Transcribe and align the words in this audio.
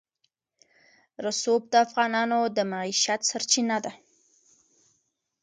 رسوب 1.25 1.61
د 1.71 1.75
افغانانو 1.85 2.39
د 2.55 2.57
معیشت 2.71 3.21
سرچینه 3.29 3.77
ده. 3.85 3.91